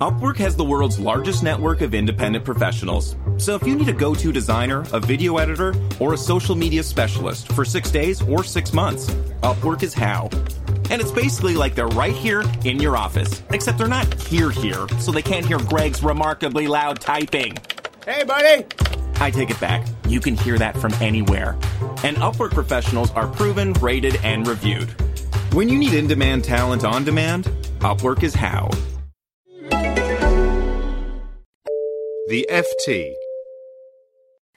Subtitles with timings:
[0.00, 3.16] Upwork has the world's largest network of independent professionals.
[3.36, 6.84] So if you need a go to designer, a video editor, or a social media
[6.84, 9.10] specialist for six days or six months,
[9.42, 10.28] Upwork is how.
[10.90, 14.86] And it's basically like they're right here in your office, except they're not here here,
[15.00, 17.56] so they can't hear Greg's remarkably loud typing.
[18.06, 18.66] Hey, buddy!
[19.16, 19.84] I take it back.
[20.06, 21.58] You can hear that from anywhere.
[22.04, 24.90] And Upwork professionals are proven, rated, and reviewed.
[25.52, 27.46] When you need in demand talent on demand,
[27.80, 28.70] Upwork is how.
[32.28, 33.14] The FT.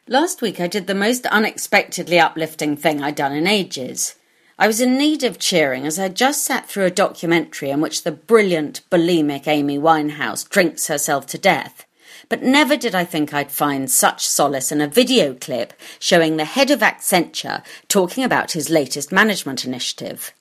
[0.06, 4.16] Last week I did the most unexpectedly uplifting thing I'd done in ages.
[4.60, 8.04] I was in need of cheering as I just sat through a documentary in which
[8.04, 11.86] the brilliant, bulimic Amy Winehouse drinks herself to death.
[12.28, 16.44] But never did I think I'd find such solace in a video clip showing the
[16.44, 20.34] head of Accenture talking about his latest management initiative.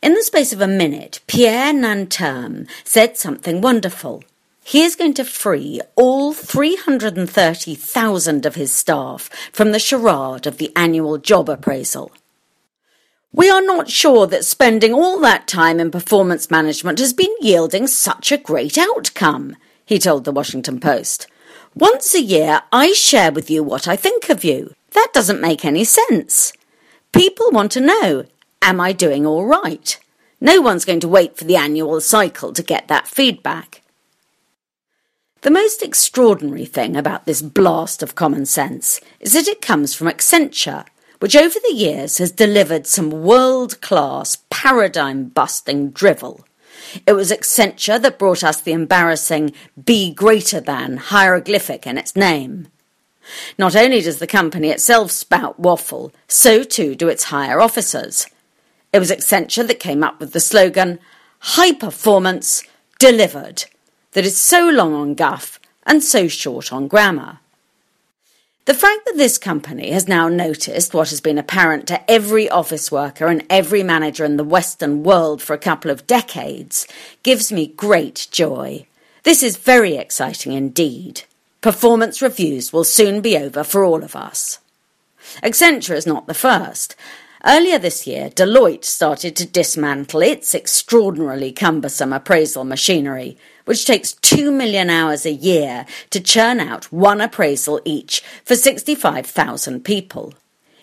[0.00, 4.24] In the space of a minute, Pierre Nanterme said something wonderful.
[4.64, 10.72] He is going to free all 330,000 of his staff from the charade of the
[10.76, 12.12] annual job appraisal.
[13.32, 17.86] We are not sure that spending all that time in performance management has been yielding
[17.86, 21.26] such a great outcome, he told the Washington Post.
[21.74, 24.74] Once a year, I share with you what I think of you.
[24.92, 26.52] That doesn't make any sense.
[27.12, 28.24] People want to know,
[28.60, 29.98] am I doing all right?
[30.40, 33.81] No one's going to wait for the annual cycle to get that feedback.
[35.42, 40.06] The most extraordinary thing about this blast of common sense is that it comes from
[40.06, 40.86] Accenture,
[41.18, 46.46] which over the years has delivered some world class, paradigm busting drivel.
[47.08, 49.52] It was Accenture that brought us the embarrassing
[49.84, 52.68] be greater than hieroglyphic in its name.
[53.58, 58.28] Not only does the company itself spout waffle, so too do its higher officers.
[58.92, 61.00] It was Accenture that came up with the slogan,
[61.40, 62.62] High Performance
[63.00, 63.64] Delivered
[64.12, 67.38] that is so long on guff and so short on grammar.
[68.64, 72.92] The fact that this company has now noticed what has been apparent to every office
[72.92, 76.86] worker and every manager in the Western world for a couple of decades
[77.24, 78.86] gives me great joy.
[79.24, 81.22] This is very exciting indeed.
[81.60, 84.60] Performance reviews will soon be over for all of us.
[85.42, 86.94] Accenture is not the first.
[87.44, 94.52] Earlier this year, Deloitte started to dismantle its extraordinarily cumbersome appraisal machinery, which takes 2
[94.52, 100.34] million hours a year to churn out one appraisal each for 65,000 people.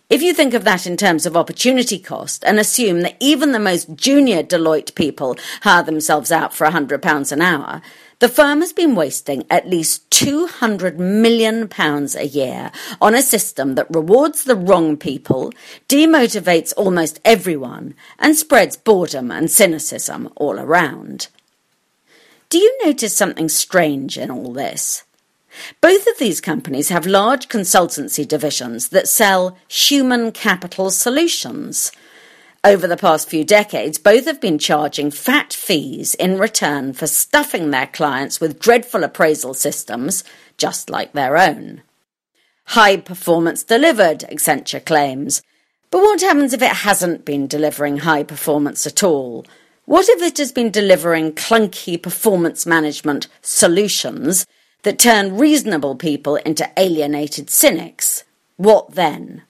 [0.09, 3.59] If you think of that in terms of opportunity cost and assume that even the
[3.59, 7.81] most junior Deloitte people hire themselves out for £100 an hour,
[8.19, 11.69] the firm has been wasting at least £200 million
[12.17, 12.71] a year
[13.01, 15.51] on a system that rewards the wrong people,
[15.87, 21.29] demotivates almost everyone, and spreads boredom and cynicism all around.
[22.49, 25.03] Do you notice something strange in all this?
[25.81, 31.91] Both of these companies have large consultancy divisions that sell human capital solutions–
[32.63, 37.71] over the past few decades, both have been charging fat fees in return for stuffing
[37.71, 40.23] their clients with dreadful appraisal systems,
[40.57, 41.81] just like their own.
[42.65, 45.41] High performance delivered, Accenture claims.
[45.89, 49.45] But what happens if it hasn't been delivering high performance at all?
[49.85, 54.45] What if it has been delivering clunky performance management solutions
[54.83, 58.23] that turn reasonable people into alienated cynics?
[58.57, 59.43] What then?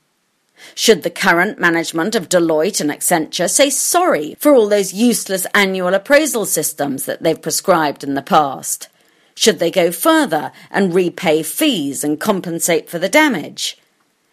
[0.75, 5.93] Should the current management of Deloitte and Accenture say sorry for all those useless annual
[5.93, 8.89] appraisal systems that they've prescribed in the past?
[9.35, 13.77] Should they go further and repay fees and compensate for the damage?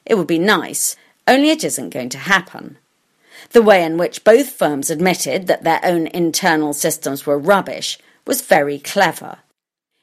[0.04, 0.96] It would be nice,
[1.28, 2.78] only it isn't going to happen.
[3.50, 8.42] The way in which both firms admitted that their own internal systems were rubbish was
[8.42, 9.38] very clever.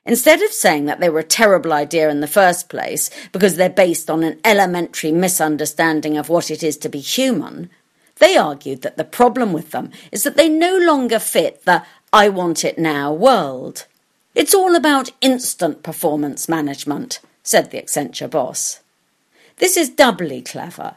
[0.05, 3.69] Instead of saying that they were a terrible idea in the first place because they're
[3.69, 7.69] based on an elementary misunderstanding of what it is to be human,
[8.19, 12.29] they argued that the problem with them is that they no longer fit the I
[12.29, 13.85] want it now world.
[14.35, 18.81] It's all about instant performance management, said the Accenture boss.
[19.57, 20.95] This is doubly clever.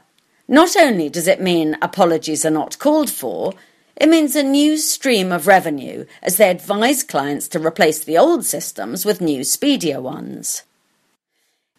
[0.48, 3.54] Not only does it mean apologies are not called for,
[3.96, 8.44] it means a new stream of revenue as they advise clients to replace the old
[8.44, 10.64] systems with new, speedier ones.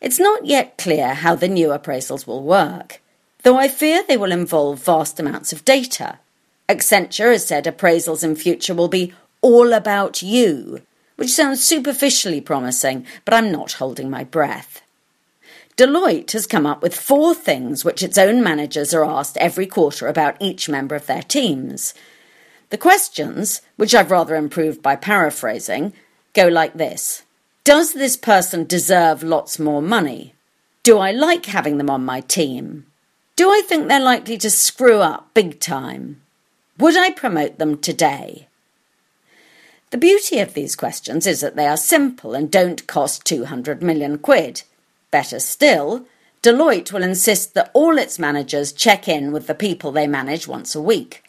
[0.02, 3.02] It's not yet clear how the new appraisals will work,
[3.44, 6.20] though I fear they will involve vast amounts of data.
[6.68, 10.82] Accenture has said appraisals in future will be all about you,
[11.18, 14.82] which sounds superficially promising, but I'm not holding my breath.
[15.78, 20.08] Deloitte has come up with four things which its own managers are asked every quarter
[20.08, 21.94] about each member of their teams.
[22.72, 25.94] The questions, which I've rather improved by paraphrasing,
[26.34, 27.24] go like this
[27.64, 30.34] Does this person deserve lots more money?
[30.82, 32.88] Do I like having them on my team?
[33.36, 36.22] Do I think they're likely to screw up big time?
[36.80, 38.48] Would I promote them today?
[39.92, 44.18] The beauty of these questions is that they are simple and don't cost 200 million
[44.18, 44.64] quid.
[45.12, 46.06] Better still,
[46.44, 50.76] Deloitte will insist that all its managers check in with the people they manage once
[50.76, 51.24] a week.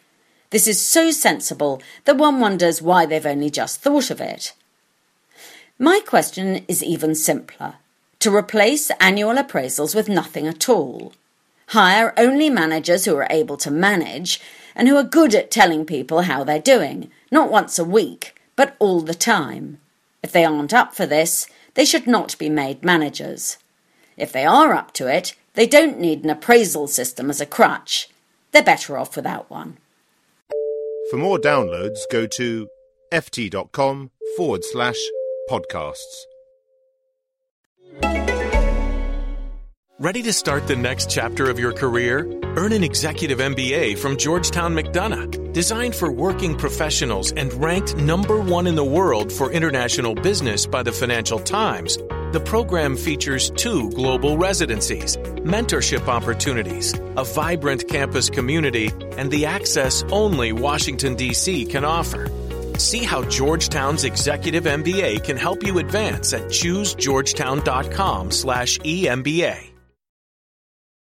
[0.49, 4.53] This is so sensible that one wonders why they've only just thought of it.
[5.77, 7.75] My question is even simpler
[8.19, 11.13] to replace annual appraisals with nothing at all.
[11.67, 14.41] Hire only managers who are able to manage
[14.75, 18.75] and who are good at telling people how they're doing, not once a week, but
[18.79, 19.79] all the time.
[20.21, 23.57] If they aren't up for this, they should not be made managers.
[24.19, 28.09] If they are up to it, they don't need an appraisal system as a crutch.
[28.51, 29.77] They're better off without one.
[31.09, 32.67] For more downloads, go to
[33.11, 34.97] ft.com forward slash
[35.49, 36.25] podcasts.
[39.99, 42.25] Ready to start the next chapter of your career?
[42.55, 48.67] Earn an executive MBA from Georgetown McDonough, designed for working professionals and ranked number one
[48.67, 51.97] in the world for international business by the Financial Times.
[52.31, 60.03] The program features two global residencies, mentorship opportunities, a vibrant campus community, and the access
[60.11, 61.65] only Washington, D.C.
[61.65, 62.29] can offer.
[62.77, 69.78] See how Georgetown's Executive MBA can help you advance at choosegeorgetown.com slash EMBA.